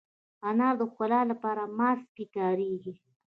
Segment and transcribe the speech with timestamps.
[0.49, 2.93] انار د ښکلا لپاره ماسک کې کارېږي.